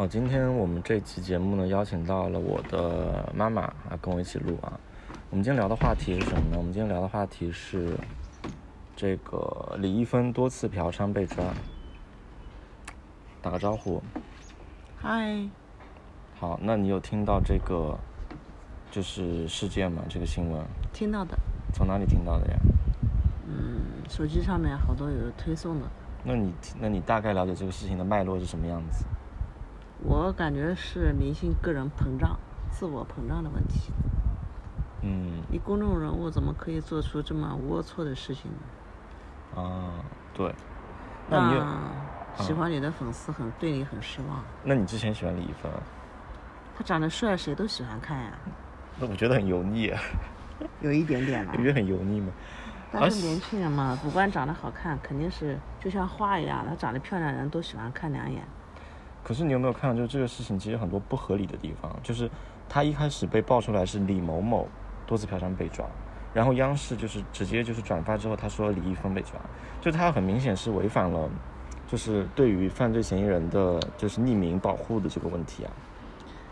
[0.00, 4.80] 哦，今天我们这期节目呢，邀请到了我的妈妈啊，跟我一起录啊。
[5.28, 6.56] 我们今天聊的话题是什么呢？
[6.56, 7.92] 我们今天聊的话题是
[8.96, 11.44] 这个李易峰多次嫖娼被抓。
[13.42, 14.02] 打个招呼。
[14.96, 15.46] 嗨。
[16.38, 17.94] 好，那你有听到这个
[18.90, 20.02] 就是事件吗？
[20.08, 20.64] 这个新闻？
[20.94, 21.38] 听到的。
[21.74, 22.56] 从哪里听到的呀？
[23.46, 25.86] 嗯，手机上面好多有推送的。
[26.24, 29.04] 那你那你大概了解这个事情的脉络是什么样子？
[30.02, 32.38] 我感觉是明星个人膨胀、
[32.70, 33.92] 自我膨胀的问题。
[35.02, 35.42] 嗯。
[35.50, 39.60] 你公众人物怎么可以做出这么龌龊的事情呢？
[39.62, 40.54] 啊，对。
[41.28, 44.42] 那你喜欢你的粉丝很对你很失望。
[44.64, 45.70] 那你之前喜欢李易峰？
[46.76, 48.32] 他长得帅，谁都喜欢看呀。
[48.98, 50.00] 那我觉得很油腻啊。
[50.80, 51.52] 有一点点吧。
[51.56, 52.32] 你觉得很油腻吗？
[52.92, 58.42] 但是年轻人嘛，不管长得好看，肯定是就像花一样，他长得漂亮的人都喜欢看两眼。
[59.22, 62.30] 可是你有没有看到，就是这个事情其实很多不合理的地方，就是
[62.68, 64.66] 他一开始被爆出来是李某某
[65.06, 65.84] 多次嫖娼被抓，
[66.32, 69.32] 然后央视就是直接就是转发之后，他说李易峰被抓，
[69.80, 71.28] 就他很明显是违反了，
[71.86, 75.70] 就是对于犯罪嫌疑人的就是匿名保护的这个问题啊。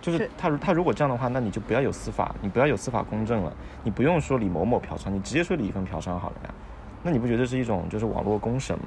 [0.01, 3.53] 就是他，他如果这样的话，那你就不要有司法，你不要有司法公正了，
[3.83, 6.55] 你不用说李某某嫖娼，你直接说李易峰嫖娼好了呀。
[7.03, 8.85] 那你不觉得是一种就是网络公审吗？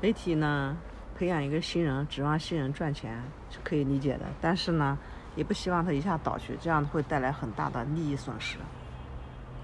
[0.00, 0.74] 媒体呢，
[1.16, 4.98] 培养一个新人，指望新人赚钱是可以理解的，但是呢，
[5.36, 8.58] 也不希望他一下倒去，这样会带来很大的利益损失。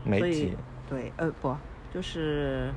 [0.04, 0.56] 媒体
[0.88, 1.54] 对，呃，不，
[1.92, 2.72] 就是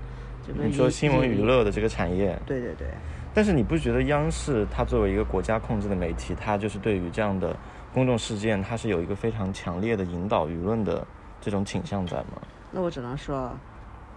[0.45, 2.87] 这个你说新闻娱乐的这个产业，对对对。
[3.35, 7.55] 但是你不觉得央视它作为一个国家控制的媒体，它就是对于这样的
[7.93, 11.05] 公众事件，它是有一个非常强烈的引导舆论的
[11.41, 12.41] 这种倾向在吗？
[12.71, 13.51] 那我只能说，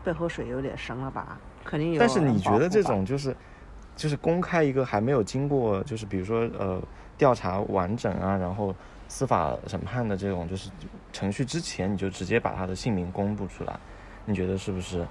[0.04, 1.38] 背后水有点深了吧？
[1.64, 1.98] 肯定有。
[1.98, 3.34] 但是你觉得这种就是，
[3.96, 6.80] 就是公开一个还没有经过就是比如说呃
[7.18, 8.72] 调查完整啊，然后
[9.08, 10.70] 司法审判的这种就是
[11.12, 13.74] 程序之前，你就直接把他的姓名公布出来，
[14.24, 15.04] 你觉得是不是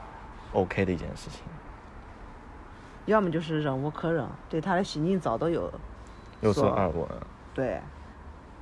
[0.53, 1.41] OK 的一件事情？
[3.07, 5.71] 要么就是忍无可忍，对他的行径早都有
[6.41, 7.07] 有所耳闻。
[7.53, 7.79] 对，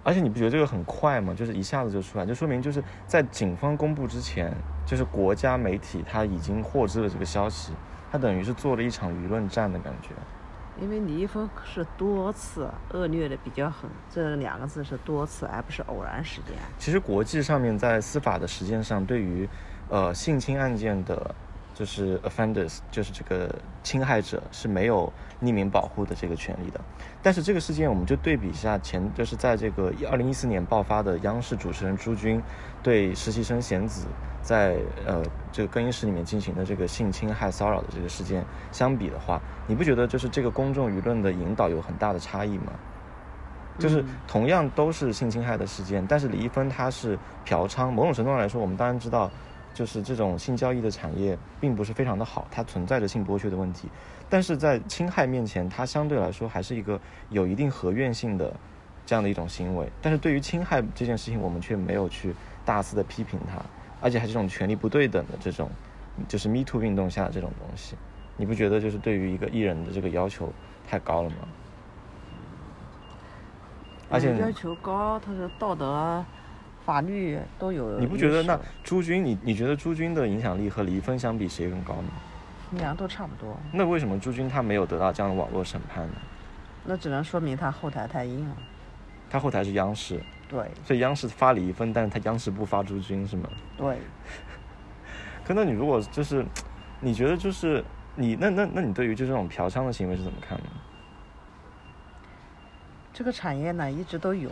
[0.03, 1.34] 而且你不觉得这个很快吗？
[1.34, 4.53] 就是一下子就出来，就说明就是在警方公布之前，
[4.86, 7.72] 就是国家媒体他已经获知了这个消息，
[8.12, 10.09] 他等于是做了一场舆论战的感觉。
[10.81, 16.56] 因为李易峰是多次恶劣的比较狠，这两个字是多次，而不是偶然事件。
[16.78, 19.47] 其实国际上面在司法的实践上，对于
[19.90, 21.34] 呃性侵案件的。
[21.73, 23.50] 就是 offenders，就是这个
[23.81, 25.11] 侵害者是没有
[25.41, 26.79] 匿名保护的这个权利的。
[27.22, 32.41] 但是这个事件，我们就对比一下前，就是在这个二零一四年爆发的央视主持人朱军
[32.83, 34.06] 对实习生贤子
[34.41, 42.73] 在呃这个更衣室里面进行的这个性侵害骚扰的这个事件相比的话，你不觉得就是这个公众舆论的引导有很大的差异吗？
[43.79, 49.31] 就是同样都是性侵害的事件，但是李易峰他是嫖娼，某种程度上来说，我们当然知道。
[49.73, 53.89] 就是这种性交易的产业并不是非常的好，它存在着性剥削的问题，
[54.29, 58.53] 但是在侵害面前，它相对来说还是一个有一定合院性的
[59.06, 59.89] 这样的一种行为。
[60.01, 63.59] 但是对于侵害这件事情，我们却没有去大肆的批评它，
[64.00, 65.69] 而且还是这种权力不对等的这种，
[66.28, 67.95] 就是 Me Too 运动下的这种东西，
[68.38, 70.53] 你不觉得就是对于一个艺人的这个要求
[70.88, 71.35] 太高了吗？
[74.09, 76.23] 而且要求高，他的道德。
[76.85, 82.09] 法律都有，你不觉得那朱军，你你觉得朱军的影响力和李易峰相比谁更高呢？
[82.71, 83.55] 两个都差不多。
[83.71, 86.13] 那为什么朱军他没有得到这样的网络审判呢？
[86.83, 88.57] 那只能说明他后台太硬了。
[89.29, 90.19] 他后台是央视。
[90.49, 90.69] 对。
[90.83, 93.47] 所以央视发李易峰，但是他央视不发朱军是吗？
[93.77, 93.97] 对。
[95.45, 96.45] 可那你如果就是，
[97.00, 97.83] 你觉得就是
[98.15, 100.63] 你那那那你对于就这种嫖娼的行为是怎么看的？
[103.13, 104.51] 这个产业呢一直都有，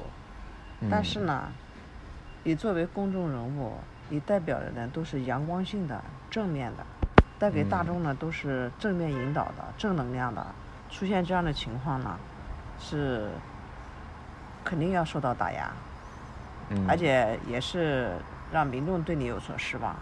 [0.90, 1.52] 但是呢。
[2.44, 3.74] 你作为公众人物，
[4.10, 6.84] 你代表的呢都是阳光性的、正面的，
[7.38, 10.44] 带给大众呢都是正面引导的、正能量的。
[10.90, 12.18] 出现这样的情况呢，
[12.80, 13.30] 是
[14.64, 15.72] 肯定要受到打压，
[16.88, 18.10] 而且也是
[18.52, 19.96] 让民众对你有所失望。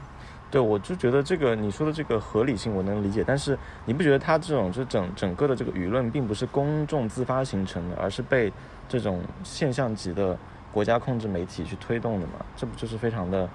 [0.50, 8.52] 对，我就觉得这个你说的这个合理性我能理解，但是你不觉得他这种就整整个的这个舆论并不是公众自发形成的，而是被
[8.88, 10.38] 这种现象级的。
[10.72, 13.50] 国家控制媒体去推动的嘛，这不就是非常的，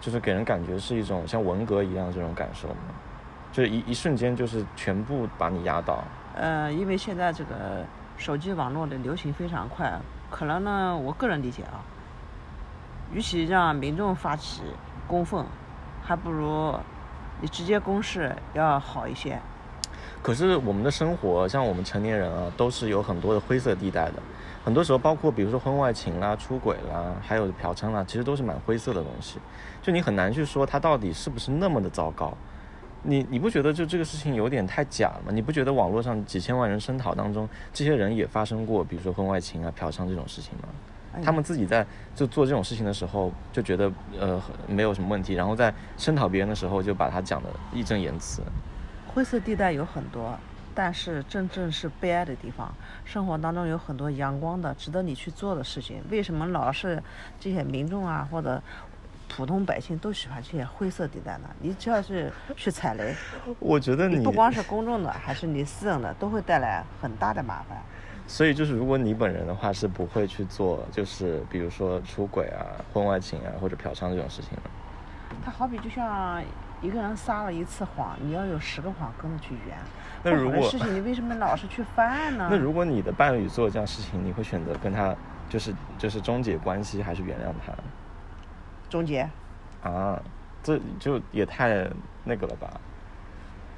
[0.00, 2.76] 就是给人感觉是一种像文革一样这种感受吗？
[3.52, 6.02] 就是一一瞬间就是全部把你压倒。
[6.34, 7.84] 呃，因为现在这个
[8.16, 9.92] 手机网络的流行非常快，
[10.30, 11.78] 可能呢，我个人理解啊，
[13.12, 14.62] 与其让民众发起
[15.06, 15.44] 公愤，
[16.02, 16.74] 还不如
[17.40, 19.38] 你直接公示要好一些。
[20.22, 24.14] 可是我们的生活，像我们成年人啊，都是有很多的灰色地带的。
[24.64, 29.38] 很多时候，包括比如说婚外情啦、出轨啦，还有嫖娼啦，其实都是蛮灰色的东西。
[29.82, 32.34] 就你很难去说它到底是不是那么的糟糕。
[33.02, 35.30] 你你不觉得就这个事情有点太假了吗？
[35.30, 40.68] 你不觉得网络上几千万人声讨当中，这些人也发生过，比如说婚外情啊、嫖娼这种事情吗？
[41.22, 48.40] 他们自己在就做这种事情的时候，就觉得呃没有什么问题，然后在声讨别人的时候，就把他讲的义正言辞。
[49.06, 50.36] 灰色地带有很多。
[50.74, 52.74] 但是真正是悲哀的地方，
[53.04, 56.02] 生活当中有很多阳光的、值得你去做的事情。
[56.10, 57.02] 为什么老是
[57.38, 58.60] 这些民众啊，或者
[59.28, 61.48] 普通百姓都喜欢这些灰色地带呢？
[61.60, 63.14] 你只要是 去踩雷，
[63.58, 67.80] 我觉得你不光是公众的，还是你私人的，都会带来很大的麻烦。
[68.26, 74.62] 所以就是，如果你本人的话，是不会去做，就是比如说出轨啊、婚外情啊或者嫖娼这种事情的。
[75.44, 76.42] 他好比就像
[76.84, 79.74] 一个人撒了一次谎，你要有十个谎跟着去圆。
[80.22, 82.46] 那如果事情你为什么老是去犯呢？
[82.50, 85.16] 那如果你的伴侣做这样事情，你会选择跟他
[85.48, 87.72] 就是就是终结关系，还是原谅他？
[88.90, 89.26] 终结。
[89.82, 90.20] 啊，
[90.62, 91.88] 这就也太
[92.22, 92.70] 那个了吧？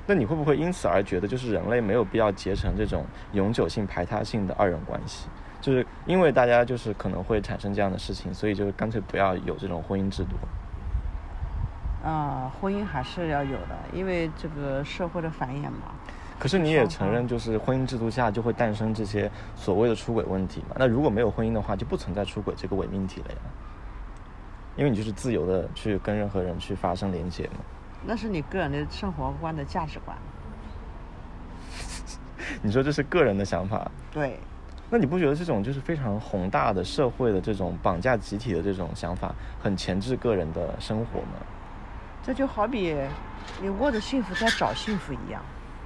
[0.08, 3.04] 那你会不会因此而觉得，就是人类没有必要结成这种
[3.34, 5.28] 永久性排他性的二人关系？
[5.60, 10.30] 就是因为大家就是可能会产生这样的事情，所以就干脆不要有这种婚姻制度。
[12.06, 15.92] 啊，婚姻还是要有的，因为这个社会的繁衍嘛。
[16.38, 20.76] 可是你也承认，就是婚姻制度下就会诞生这些所谓的出轨问题嘛？
[20.78, 23.38] 那如果没有婚姻的话，就不存在出轨这个伪命题了呀。
[24.76, 27.64] 因为你就是自由的去跟任何人去发生连接嘛。
[28.04, 30.16] 那是你个人的生活观的价值观。
[32.62, 33.90] 你说这是个人的想法？
[34.12, 34.38] 对。
[34.88, 41.38] 那你不觉得这种就是非常宏大的社会的这种绑架集体的这种想法，很钳制个人的生活吗？
[42.26, 42.92] 这就好比
[43.62, 45.40] 你握着幸福在找幸福一样。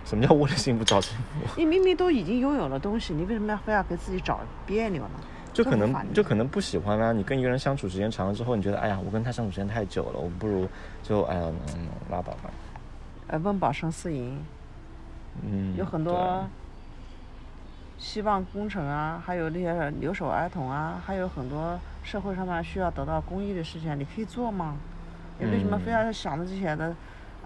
[0.07, 1.61] 什么叫握着幸福找幸福？
[1.61, 5.11] 你明明都已经拥有了东西，你为什么要非要给自己找别扭呢？
[5.53, 7.13] 就可能就可能不喜欢啊！
[7.13, 10.67] 你跟一个人相处时间长了之后，你觉得哎呀，我跟他相处时间太久了，我不如
[11.03, 11.43] 就哎呀，
[12.11, 12.51] 拉倒吧。
[13.27, 14.43] 呃，温饱生私淫。
[15.45, 15.77] 嗯。
[15.77, 16.49] 有很多
[17.99, 24.79] 希望工程啊，还有那些留守儿童啊，还有很多社会上面需要得到公益的事情，你可以做吗？
[25.41, 26.95] 你为什么非要想着这些的？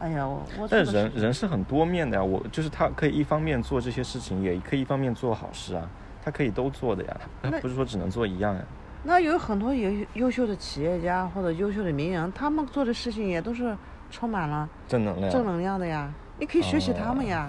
[0.01, 0.69] 哎呀，我我。
[0.69, 5.89] 但人人是很多面的呀，我就是他可以一方面做这些事情，也可以一方面做好事啊，
[6.25, 8.61] 他可以都做的呀，他不是说只能做一样呀。
[9.05, 13.77] 那有很多优优秀的企业家或者优秀的名人，他们做的事情也都是
[14.11, 17.49] 充满了正能量、正能量的呀，你可以学习他们呀。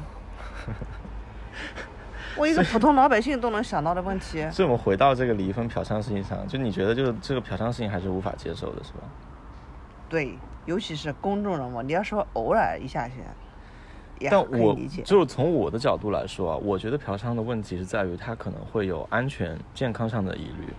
[2.38, 4.46] 我一个普通老百姓都能想到的问题。
[4.52, 9.00] 所以我们回到这个离婚嫖娼事情上，就你觉得就是这个嫖娼事情还是无法接受的，是吧？
[10.10, 13.16] 对，尤其是公众人物，你要说偶尔一下去，
[14.30, 20.74] 但我就是从我的角度来说啊，我觉得嫖娼的问题是在于它可能会有安全健康上的疑虑，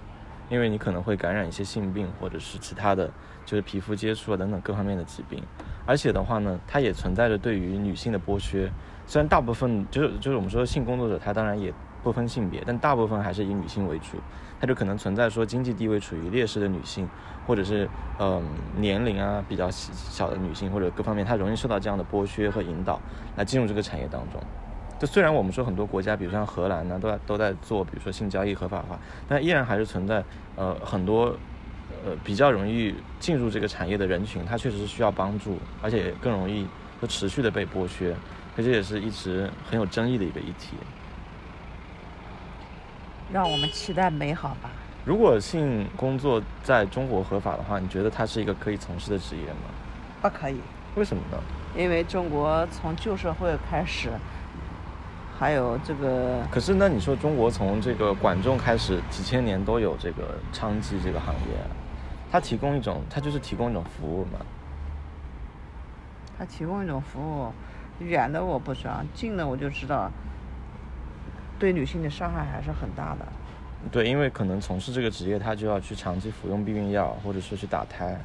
[0.49, 3.11] 因为你可能会感染一些性病或者是其他的
[3.45, 5.43] 就是皮肤接触啊等等各方面的疾病，
[5.85, 8.71] 而且的话呢，它也存在着对于女性的剥削。
[9.09, 11.73] 虽然大部分就是就是我们说性工作者，他当然也
[12.07, 14.17] 不分性别，但大部分还是以女性为主，
[14.61, 17.09] 它就可能存在说经济地位处于劣势的女性。
[17.47, 17.89] 或者是
[18.19, 18.43] 嗯
[18.77, 23.01] 年龄啊比较小的女性或者各方面，她容易受到这样的剥削和引导
[23.37, 24.41] 来进入这个产业当中。
[24.99, 28.99] 就虽然我们说很多国家，比如像荷兰呢，都在都在做，比如说性交易合法化，
[29.29, 30.25] 但依然还是存在
[30.57, 31.37] 呃很多
[32.05, 36.67] 呃比较容易进入这个产业的人群，他确实是需要帮助，而且更容易
[37.01, 38.13] 就持续的被剥削，
[38.57, 40.77] 这也是一直很有争议的一个议题。
[43.33, 44.71] 让我们期待美好吧。
[45.05, 49.71] 如果性工作在中国合法的话，你觉得它是一个可以从事的职业吗？
[50.23, 50.61] 不可以。
[50.95, 51.39] 为什么呢？
[51.77, 54.11] 因为中国从旧社会开始，
[55.39, 56.43] 还有这个。
[56.51, 61.57] 可是那你说中国从这个管仲开始几千年都有这个娼妓这个行业，
[62.33, 64.39] 它提供一种，它就是提供一种服务嘛。
[66.39, 67.53] 它提供一种服务，
[68.03, 70.11] 远的我不知道，近的我就知道，
[71.59, 73.27] 对女性的伤害还是很大的。
[73.93, 78.19] 对，因为可能从事这个职业，他就要去长期服用避孕药，或者是去打胎，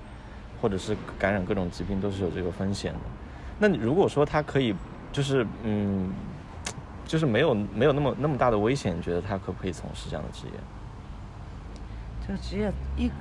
[0.61, 2.99] 或者是感染各种疾病，都是有这个风险的。
[3.59, 4.73] 那你如果说他可以，
[5.11, 6.09] 就是嗯，
[7.05, 10.53] 就是没有没有那么那么大的危险，你觉得他可不可以从事这样的职业？
[12.25, 13.11] 这个职业一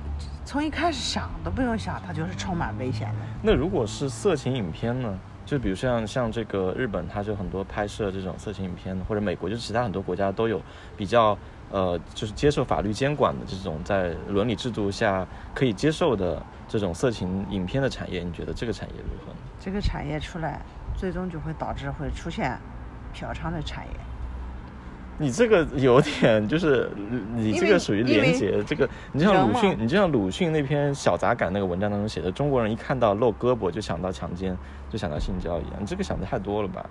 [0.45, 3.15] 从一开始想都不用想，它就是充满危险的。
[3.43, 5.19] 那如果是色情影片呢？
[5.45, 10.61] 就比如像像这个日本，它就很多拍摄这种色情影片，或者美国，就其他很多国家都有
[10.97, 11.37] 比较。
[11.73, 19.37] 呃，就是接受法律监管的这种在伦理制度下可以接受的这种色情影片的产业，你觉得这个产业如何呢？
[19.57, 20.59] 这个产业出来，
[20.97, 22.59] 最终就会导致会出现
[23.13, 23.93] 嫖娼的产业。
[25.21, 26.89] 你这个有点就是
[27.35, 34.57] 你这个属于连接，这个你就像鲁迅，你就像鲁迅那篇小杂感那个文章当中写的，中国人一看到露胳膊就想到强奸，
[34.89, 36.83] 就想到性交易，你这个想的太多了吧？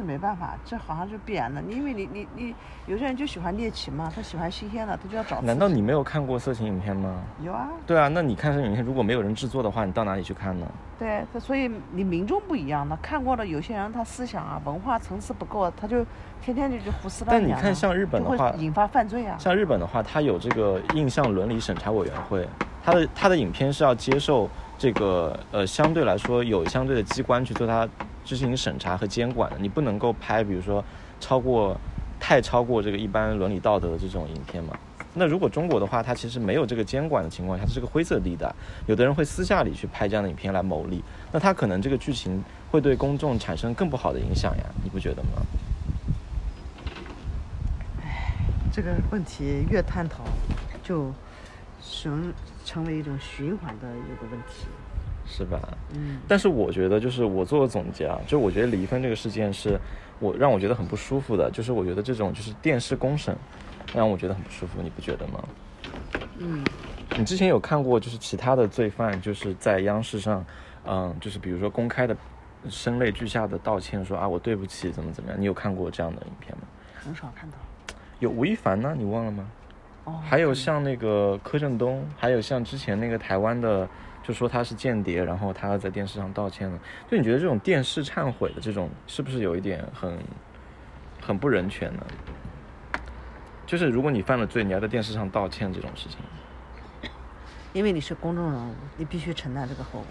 [0.00, 1.60] 这没办法，这好像是必然的。
[1.68, 2.54] 因为你你你，
[2.86, 5.42] 有些人就喜欢猎奇嘛，他喜欢新鲜的，他就要找。
[5.42, 7.22] 难道你没有看过色情影片吗？
[7.42, 7.68] 有啊？
[7.86, 10.66] 对啊，那你看色情影片，如果没有人制作的话，你到哪里去看呢？
[10.98, 16.02] 对，他所以你民众不一样的，看过的有些人他思想啊、文化层次不够，他就
[16.40, 17.62] 天天就就胡思乱想但你。
[17.62, 19.36] 看像日本的话会引发犯罪啊。
[19.38, 22.48] 像日本的话，他有这个印象伦理审查委员会，
[22.82, 27.88] 它的它的影片是要接受这个呃相对来说有相对的机关去做它
[28.24, 30.84] 进行审查和监管的，你不能够拍比如说
[31.20, 31.76] 超过
[32.18, 34.78] 太超过这个一般伦理道德的这种影片嘛。
[35.12, 38.48] 那如果中国的话，它其实没有这个监管的情况下，它是个灰色地带，
[38.86, 45.42] 有的人会私下里去拍这样的影片来牟利，那他可能这个剧情会对公众产生更不好的影响呀，你不觉得吗？
[48.02, 48.36] 哎
[48.72, 50.22] 这个问题越探讨，
[50.80, 51.12] 就
[51.82, 52.32] 成
[52.64, 54.66] 成为一种循环的一个问题。
[55.26, 55.60] 是吧？
[55.94, 59.78] 嗯，但是我觉得，就是我做个总结啊，就我觉得李易峰这个事件是
[60.18, 63.36] 我让我觉得很不舒服的，就是我觉得这种就是电视公审
[63.94, 65.44] 让我觉得很不舒服，你不觉得吗？
[66.38, 66.64] 嗯，
[67.16, 70.44] 你之前有看过就是其他的罪犯就是在央视上，
[70.84, 72.16] 嗯，就是比如说公开的
[72.68, 76.64] 声泪俱下的道歉说啊我对不起怎么怎么样，你有看过这样的影片吗？
[77.04, 77.56] 很少看到。
[78.18, 79.46] 有吴亦凡呢，你忘了吗？
[80.04, 83.88] 哦，还有像那个柯震东，还有像之前那个台湾的，
[84.22, 86.78] 就说他是间谍，然后他要在电视上道歉了。
[87.10, 90.18] 就你觉得这种电视忏悔的这种，是不是有一点很
[91.20, 92.06] 很不人权呢？
[93.66, 96.18] 就是如果你犯了罪，你要在电视上道歉这种事情，
[97.72, 100.06] 因为你是公众人物，你必须承担这个后果。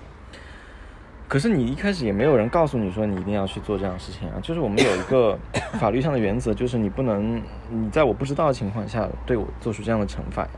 [1.29, 4.39] 可是你一开始也没有人告诉你说你一定要去做这样的事情啊。
[4.41, 5.37] 就是我们有一个
[5.79, 10.49] 法律上的原则，就是你不能你在我不知道的情况下对我做出这样的惩罚呀。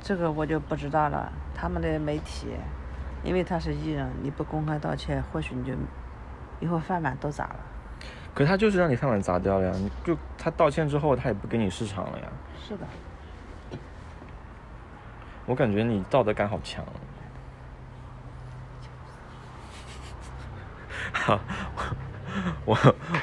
[0.00, 1.32] 这个我就不知道了。
[1.52, 2.46] 他们的媒体，
[3.24, 5.72] 因为他是艺人，你不公开道歉，或许你就
[6.60, 7.56] 以后饭碗都砸了。
[8.32, 12.28] 可他就是让你饭碗砸掉了呀，你就他道歉之后，他也不给你市场了呀。
[12.62, 12.86] 是的，
[15.44, 16.84] 我感觉你道德感好强。
[21.28, 21.40] 我，
[22.64, 22.78] 我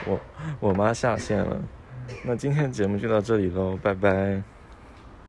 [0.06, 0.20] 我
[0.60, 1.58] 我妈下线了，
[2.24, 4.42] 那今天节目就到这里喽，拜拜。